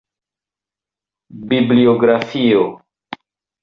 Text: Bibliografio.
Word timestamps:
Bibliografio. 1.51 2.67